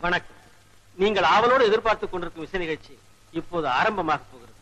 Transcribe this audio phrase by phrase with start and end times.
[0.00, 0.36] வணக்கம்.
[0.94, 2.98] நீங்கள் ஆவலோடு எதிர்பார்த்துக் கொண்டிருக்கும் இசை நிகழ்ச்சி
[3.30, 4.58] இப்போது ஆரம்பமாக போகிறது.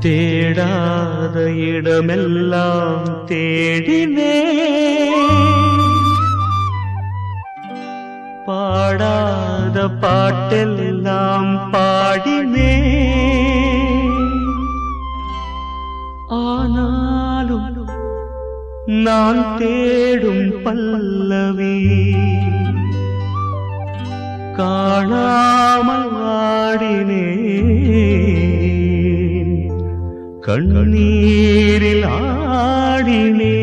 [0.00, 4.34] தேடாத இடமெல்லாம் தேடினே.
[8.46, 12.74] பாடாத பாட்டெல்லாம் பாடினே.
[16.26, 17.88] ஆனாலும்
[18.86, 21.76] நான் தேடும் பல்லவி.
[24.58, 27.36] காணாமல் ஆடினேன்.
[30.40, 33.57] கண்ணீரில் ஆடினேன்.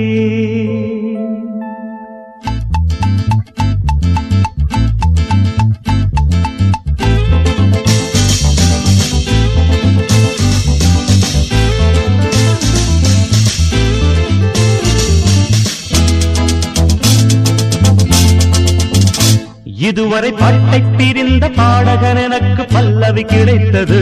[19.90, 24.00] இதுவரை பாட்டை பிரிந்த பாடகன் எனக்கு பல்லவி கிடைத்தது.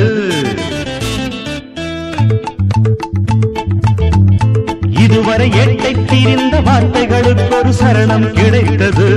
[5.04, 9.10] இதுவரை எட்டை பிரிந்த வார்த்தைகளுக்கு ஒரு சரணம் கிடைத்தது.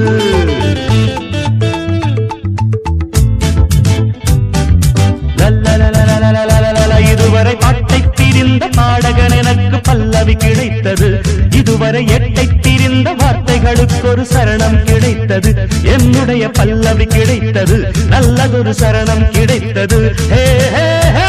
[11.66, 15.68] இதுவரை எட்டை பிரிந்த வார்த்தைகளுக்கு ஒரு சரணம் கிடைத்தது.
[15.82, 17.90] என்னுடைய பல்லவி கிடைத்தது.
[18.08, 20.14] நல்லதொரு சரணம் கிடைத்தது.
[20.28, 21.25] ஹே ஹே ஹே.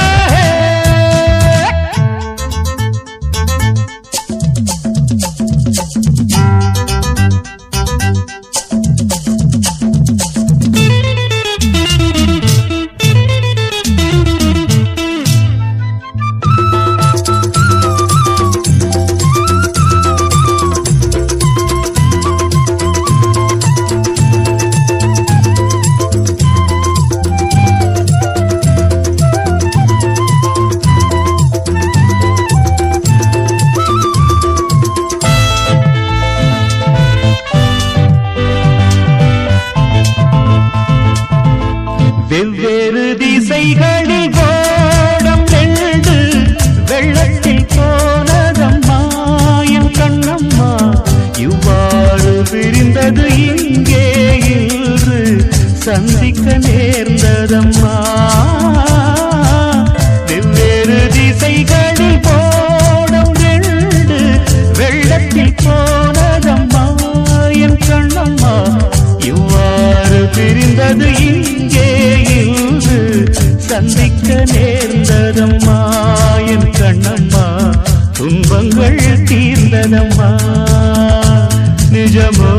[81.94, 82.52] నిజమో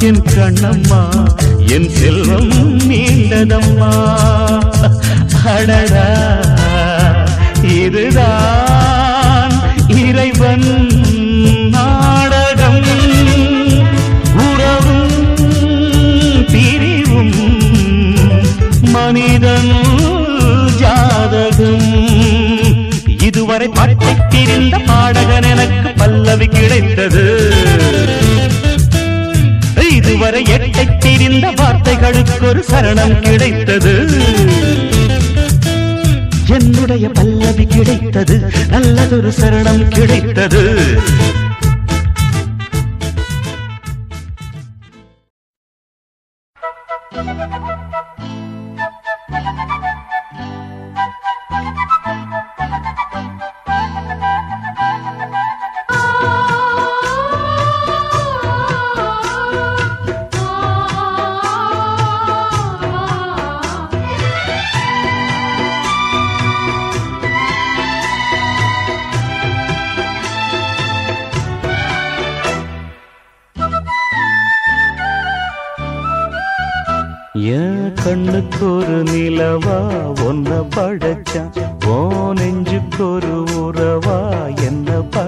[0.00, 1.00] என் கண்ணம்மா
[1.70, 3.90] என் செல்வம் நீண்டதம்மா.
[5.44, 6.06] அடடா
[7.62, 9.52] இதுதான்
[9.88, 10.68] இறைவன்
[11.70, 12.82] நாடகம்.
[14.34, 15.36] உறவும்
[16.46, 17.34] பிரிவும்
[18.80, 19.72] மனிதன்
[20.78, 21.90] ஜாதகம்.
[23.22, 27.26] இதுவரை பாட்டை பிரிந்த பாடகன் எனக்கு பல்லவி கிடைத்தது.
[30.18, 33.92] இதுவரை எட்டை தெரிந்த வார்த்தைகளுக்கு ஒரு சரணம் கிடைத்தது.
[36.56, 38.36] என்னுடைய பல்லவி கிடைத்தது
[38.68, 40.62] நல்லதொரு சரணம் கிடைத்தது.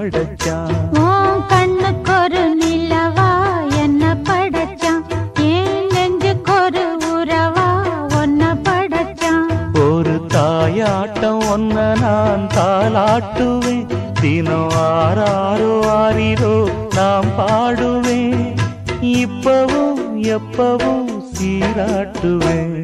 [0.00, 0.78] படைச்சான்
[10.34, 13.86] தாயாட்டம் ஒன்ன நான் தாளாட்டுவேன்.
[14.20, 16.56] தினம் ஆறாரோ ஆறிரோ
[16.94, 18.56] நாம் பாடுவேன்.
[19.00, 20.02] இப்பவும்
[20.36, 22.79] எப்பவும் சீராட்டுவேன்.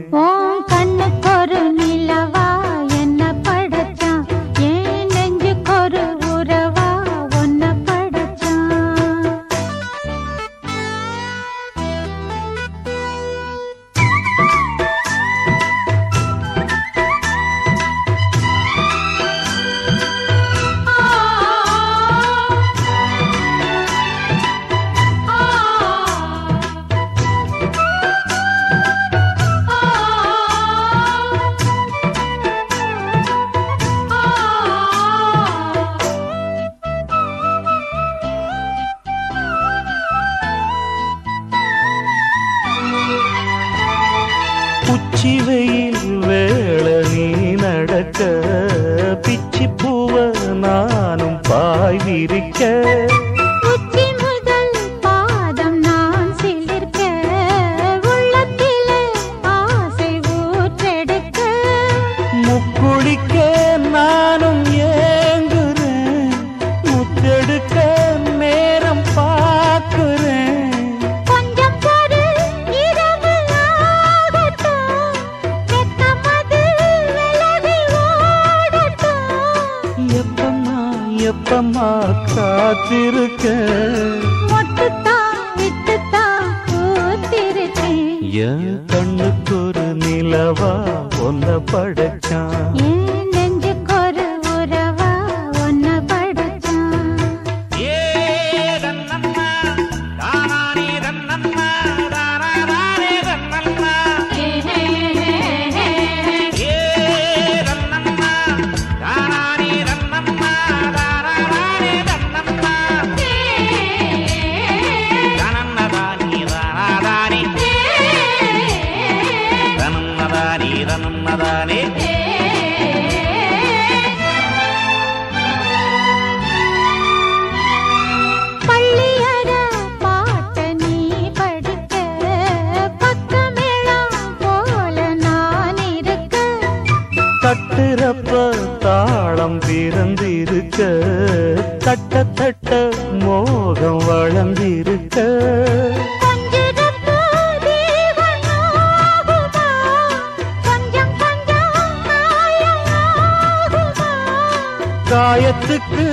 [155.27, 156.05] காயத்துக்கு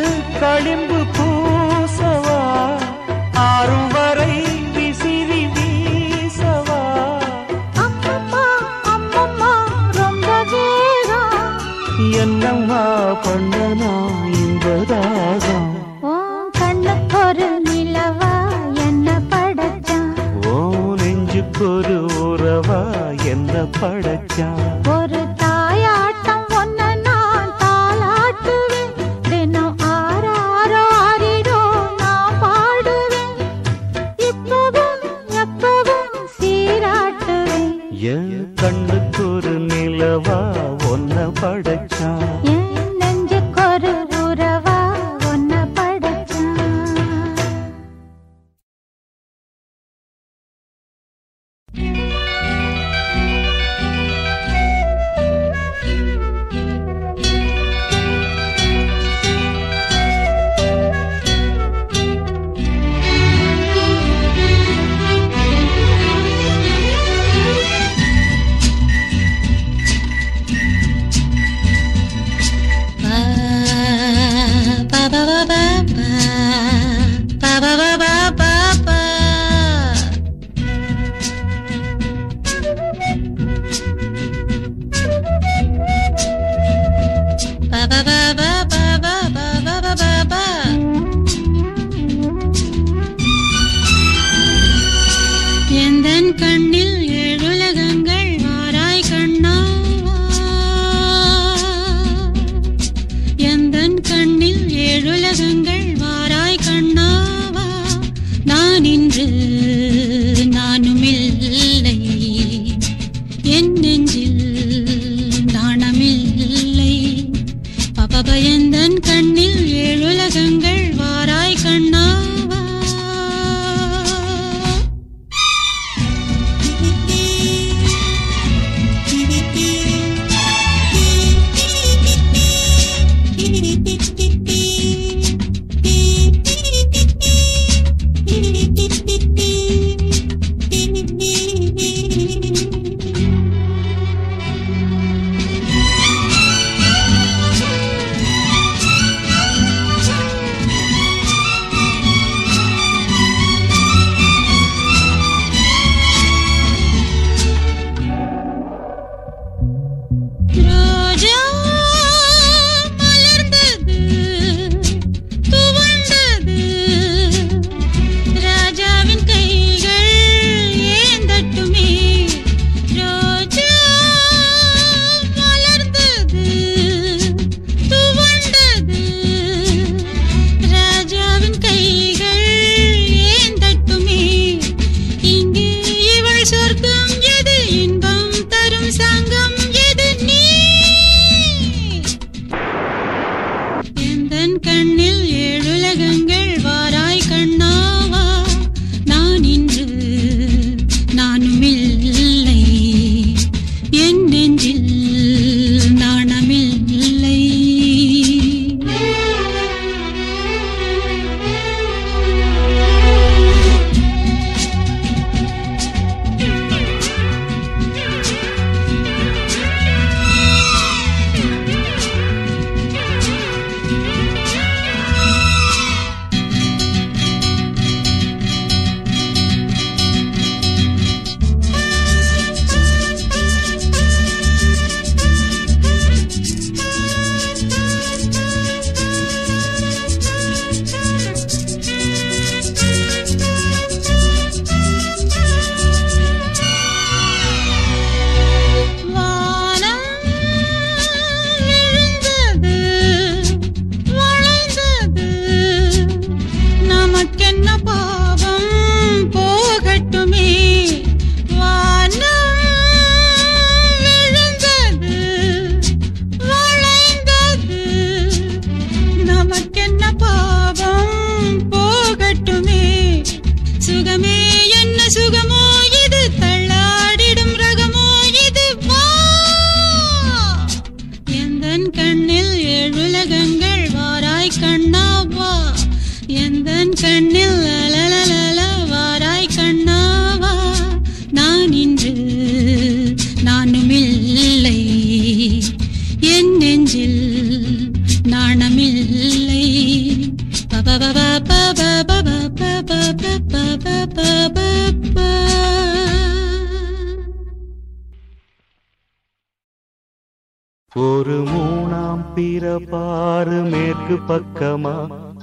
[0.41, 1.32] களிம்பு பூ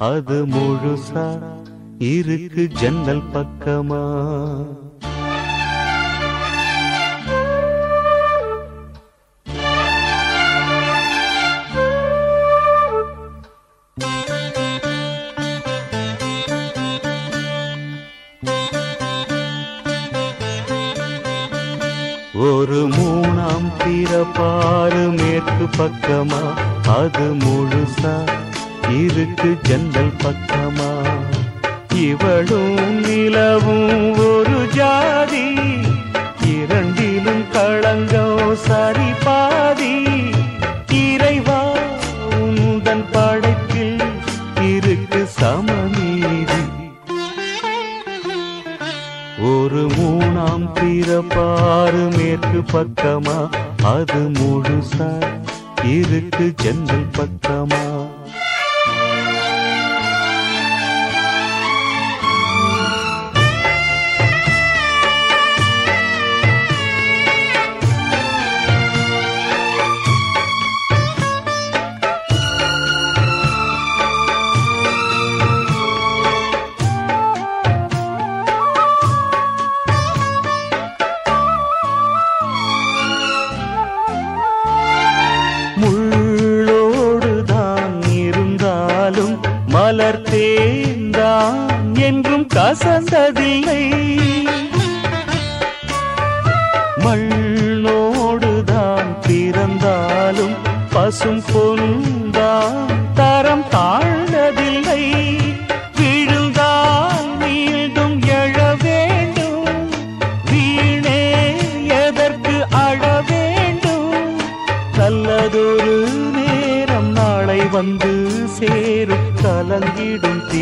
[0.09, 1.25] அது முழுசா
[1.99, 4.03] இருக்கு ஜன்னல் பக்கமா.
[22.35, 26.43] ஒரு மூணாம் பிறப்பாறு மேற்கு பக்கமா.
[26.99, 28.40] அது முழுசா
[28.99, 31.03] இருக்கு ஜன்னல் பக்கமா.
[31.95, 35.55] இவளும் நிலவும் ஒரு ஜாதி.
[36.47, 40.05] இரண்டிலும் களங்கம் சரி பாதி.
[40.91, 41.73] இறைவா
[42.31, 44.01] உந்தன் படைப்பில்
[44.63, 46.63] இருக்கு சமநீதி.
[49.41, 53.49] ஒரு மூணாம் பிறப்பாறு மேற்கு பக்கமா.
[53.83, 55.39] அது முழுசா
[55.85, 57.90] இருக்கு ஜன்னல் பக்கமா.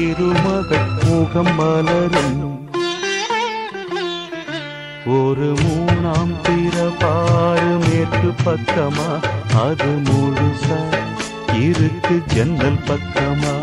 [0.08, 2.38] திருமகள் முகம் மலரும்
[5.06, 9.08] ஒரு மூணாம் பிறப்பாறு மேற்கு பக்கமா
[9.64, 10.80] அது முழுசா
[11.58, 13.57] இருக்கு ஜன்னல் பக்கமா.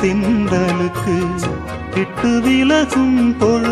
[0.00, 1.16] தென்றலுக்கு
[1.94, 3.65] விட்டு விலகும் பொழுது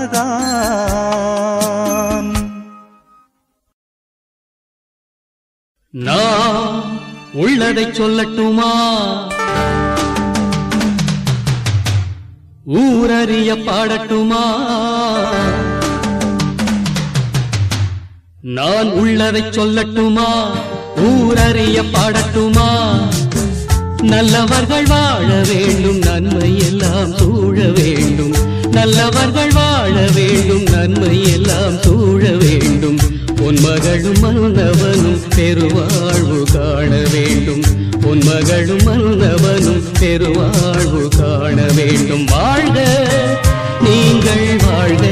[0.00, 0.40] நாதான்
[5.90, 6.98] நான்
[7.32, 8.72] உள்ளதை சொல்லட்டுமா?
[12.66, 14.44] ஊரறிய பாடட்டுமா?
[18.40, 20.52] நான் உள்ளதை சொல்லட்டுமா?
[20.96, 22.98] ஊரறிய பாடட்டுமா?
[24.02, 28.68] நல்லவர்கள் வாழ வேண்டும் நன்மை எல்லாம் சூழ வேண்டும்.
[28.70, 29.52] நல்லவர்கள்
[29.92, 32.98] வாழ வேண்டும் நன்மை எல்லாம் சூழ வேண்டும்.
[33.40, 37.62] உன் மகளும் மன்னவனும் பெருவாழ்வு காண வேண்டும்.
[38.02, 42.24] உன் மகளும் மன்னவனும் பெருவாழ்வு காண வேண்டும்.
[42.24, 43.08] வாழ்க
[43.80, 45.06] நீங்கள் வாழ்க.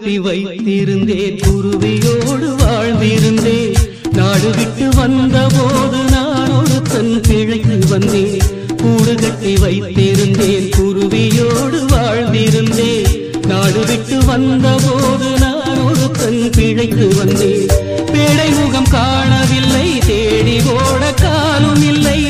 [0.00, 3.74] கட்டி வைத்திருந்தேன் குருவியோடு வாழ்ந்திருந்தேன்.
[4.12, 8.40] நாடு விட்டு வந்த போது நான் ஒரு தன் பிழைத்து வந்தேன்.
[8.82, 13.10] கூடு கட்டி வைத்திருந்தேன் குருவியோடு வாழ்ந்திருந்தேன்.
[13.46, 17.68] நாடு விட்டு வந்த போது நான் ஒரு தன் பிழைத்து வந்தேன்.
[18.12, 22.20] பேடை முகம் காணவில்லை தேடி ஓட காலும் இல்லை.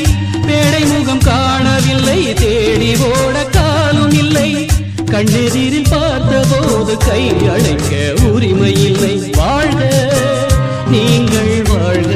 [0.47, 4.49] பேடை முகம் காணவில்லை தேடி ஓட காலும் இல்லை.
[5.11, 6.10] கண்ணெதிரில் பா
[6.91, 7.91] பார்த்தபோது கை அழைக்க
[8.29, 9.81] உரிமை இல்லை வாழ்க
[10.93, 12.09] நீங்கள் வாழ்க.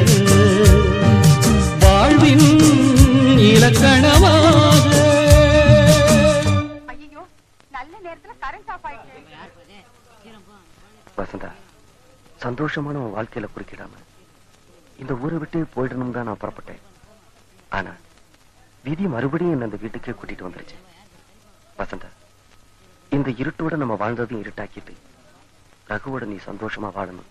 [1.83, 2.43] வாழ்வின்
[3.51, 4.33] இலக்கணமாக.
[6.93, 7.21] ஐயோ
[7.75, 9.21] நல்ல நேரத்துல கரண்ட் ஆஃப் ஆயிடுச்சு.
[11.19, 11.51] வசந்தா
[12.45, 13.93] சந்தோஷமான உன் வாழ்க்கையில குறுக்கிடாம
[15.03, 16.83] இந்த ஊரை விட்டு போயிடணும் தான் நான் புறப்பட்டேன்.
[17.77, 17.93] ஆனா
[18.83, 20.77] விதி மறுபடியும் என்ன அந்த வீட்டுக்கே கூட்டிட்டு வந்துருச்சு.
[21.79, 22.09] வசந்தா
[23.09, 24.93] இந்த இருட்டோட நம்ம வாழ்ந்ததையும் இருட்டாக்கிட்டு
[25.89, 27.29] ரகுவோட நீ சந்தோஷமா வாழணும்.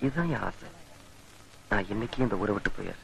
[0.00, 0.68] இதுதான் என் ஆசை.
[1.68, 3.02] நான் இன்னைக்கு இந்த ஊரை விட்டு போயாரு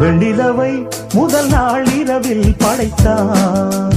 [0.00, 3.94] வெண்ணிலவை முதல் நாள் இரவில் படைத்தான்.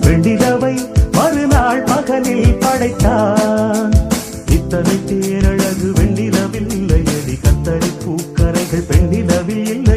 [0.00, 0.74] வெண்ணிலவை
[1.12, 3.92] மறுநாள் பகலில் படைத்தான்.
[4.50, 9.87] இத்தனை பேரழகு வெண்ணிலவில் இல்லையடி கத்தரி பூக்கரைகள் பெண்ணிலவில் இல்லையடி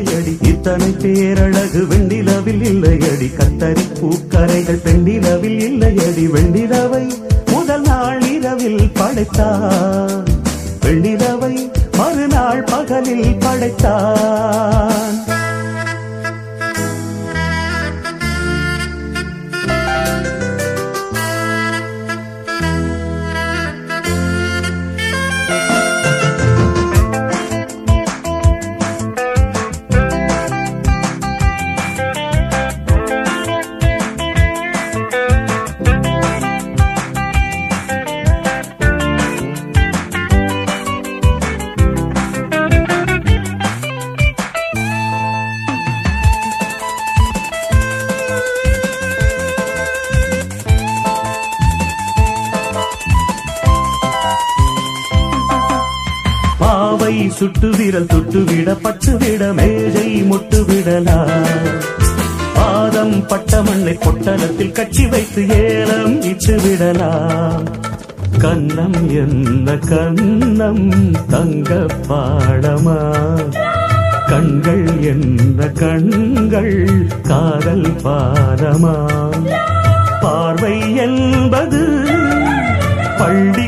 [0.62, 3.34] இத்தனை பேரழகு வெண்டிலவில் இல்லையடி.
[3.34, 6.30] கத்தரி பூக்கரைகள் பெண்டிலவில் இல்லையடி.
[6.34, 7.12] வெண்டிலவை
[7.45, 10.24] முதல் நாள் இரவில் படைத்தான்.
[10.86, 15.40] வெண்டிலவை மறுநாள் பகலில் படைத்தான்.
[56.62, 61.19] சுட்டு விரல் தொட்டுவிட பட்டுவிட மேஜை முட்டுவிடலா
[62.56, 67.65] பாதம் பட்ட மண்ணை பொட்டலத்தில் கட்டி வைத்து ஏலம் இட்டு விடலாம்.
[68.38, 70.86] கண்ணம் என்ன கண்ணம்
[71.30, 71.71] தங்க
[72.08, 72.97] பாடமா?
[74.28, 76.76] கண்கள் என்ன கண்கள்
[77.21, 78.95] காதல் பாரமா
[80.21, 81.82] பார்வை என்பது
[83.17, 83.61] பள்ளி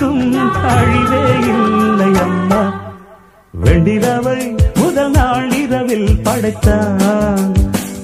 [0.00, 2.72] உண்மைக்கும் அழிவே இல்லை அம்மா.
[3.64, 7.52] வெண்டிலவை முதல் நாள் இரவில் படைத்தான்.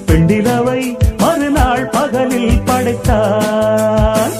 [0.07, 4.31] பெண்டிலவை மறுநாள் பகலில் படைத்தான்.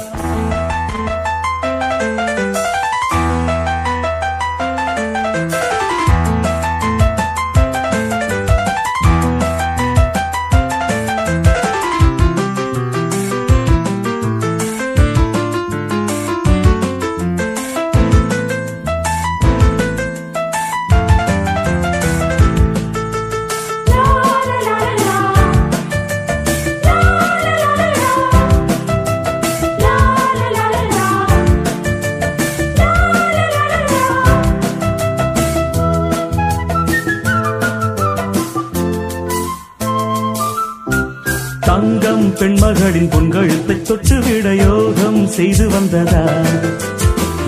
[41.73, 46.25] தங்கம் பெண்மகளின் பொன்கழுத்தை தொட்டுவிட யோகம் செய்து வந்ததா?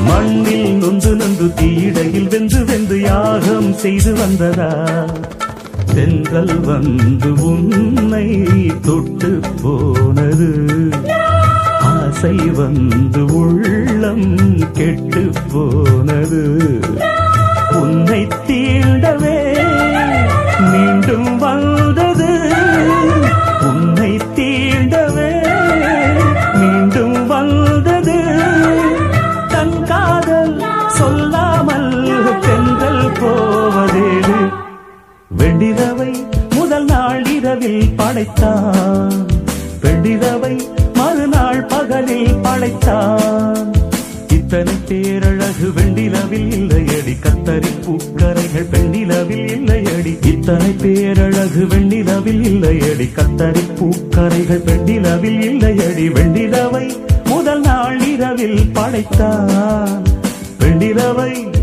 [0.06, 5.06] மண்ணில் நொந்து நொந்து தீடையில் வெந்து வெந்து யாகம் செய்து வந்ததா?
[5.86, 8.44] செங்கல் வந்து உன்னை
[8.82, 10.50] தொட்டு போனது.
[11.80, 16.44] ஆசை வந்து உள்ளம் கெட்டு போனது.
[17.72, 19.38] உன்னை தீண்டவே
[20.72, 21.75] மீண்டும் வந்தது
[35.76, 36.12] வெண்டிரவை
[36.56, 39.28] முதல் நாள் இரவில் படைத்தான்.
[39.82, 40.62] வெண்டிரவை
[40.94, 43.74] மறுநாள் பகலில் படைத்தான்.
[44.30, 47.16] இத்தனை பேரழகு வெண்டிலவில் இல்லையடி.
[47.22, 50.26] கத்தரி பூக்கரைகள் பெண்டிலவில் இல்லையடி.
[50.26, 53.10] இத்தனை பேரழகு வெண்டிலவில் இல்லையடி.
[53.16, 56.08] கத்தரி பூக்கரைகள் பெண்டிலவில் இல்லையடி.
[56.10, 60.04] வெண்டிலவை முதல் நாள் இரவில் படைத்தான்.
[60.60, 61.54] வெண்டிலவை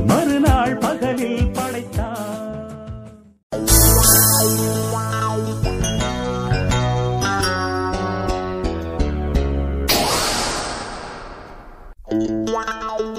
[12.65, 13.12] எல்லு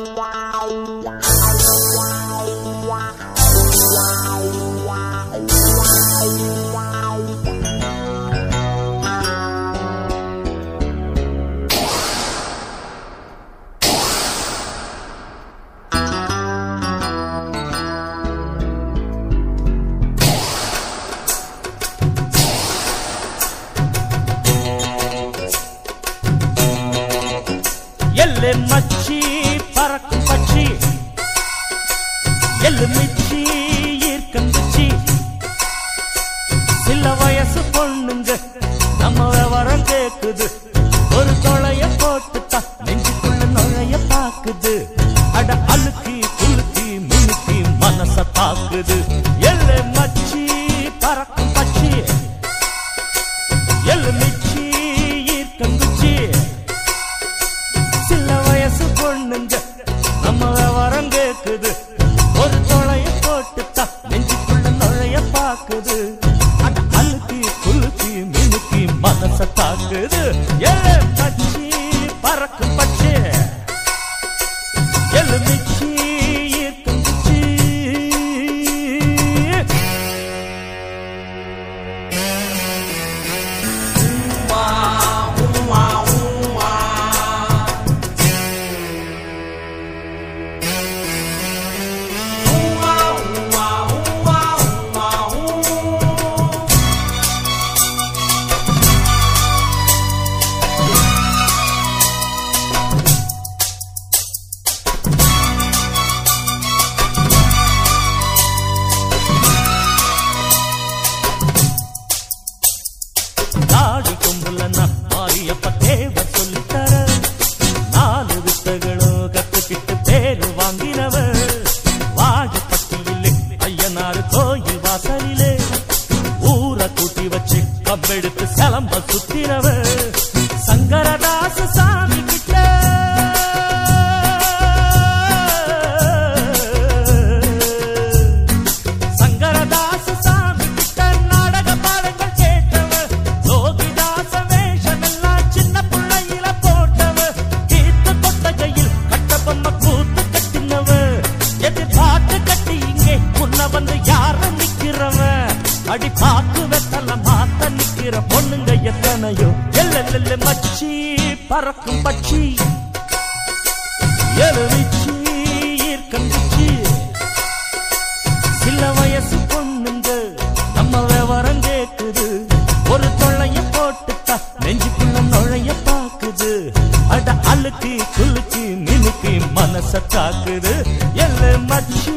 [179.93, 180.73] மனச தாக்குது.
[181.13, 182.13] எல்லு மச்சி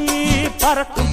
[0.59, 1.11] பறக்கும்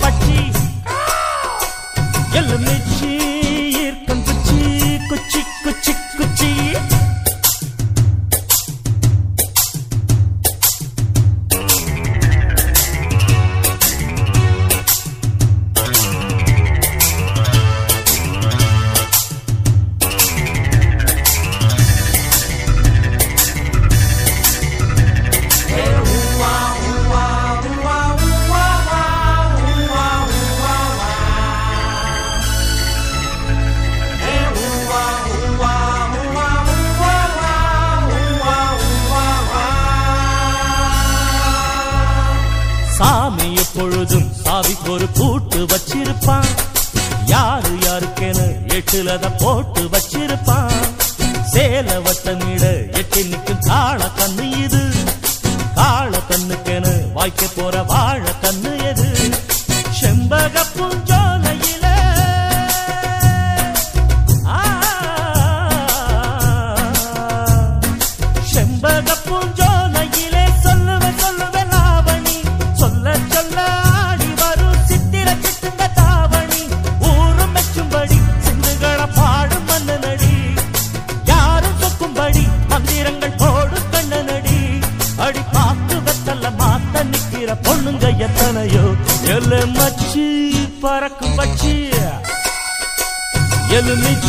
[93.73, 94.22] Giving me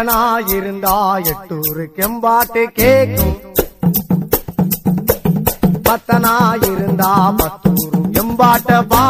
[0.00, 0.92] கட்டனா இருந்தா
[1.30, 3.34] எட்டூரு கெம்பாட்டு கேக்கும்.
[5.82, 6.32] பத்தனா
[6.68, 9.02] இருந்தா பத்தூரும் கெம்பாட்ட பா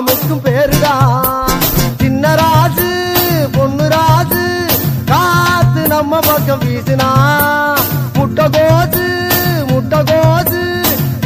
[0.00, 0.92] ராமுக்கும் பேருடா
[2.00, 2.86] சின்னராஜு
[3.56, 4.44] பொண்ணுராஜு
[5.10, 7.08] காத்து நம்ம பக்கம் வீசினா.
[8.16, 9.02] முட்டகோது
[9.70, 10.62] முட்டகோது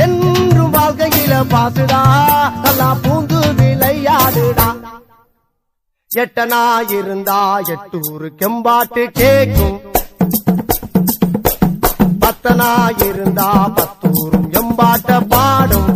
[0.04, 2.00] என்றும் வாழ்க்கையில பாத்துடா
[2.64, 4.68] நல்லா பூந்து விளையாடுடா
[6.10, 6.62] எட்டனா
[6.98, 7.40] இருந்தா
[7.74, 9.78] எட்டூரு கெம்பாட்டு கேக்கும்.
[12.24, 12.72] பத்தனா
[13.08, 15.93] இருந்தா பத்தூரும் எம்பாட்ட பாடும்.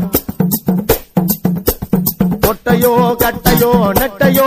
[2.79, 4.47] నట్టయో గట్టయో నట్టయో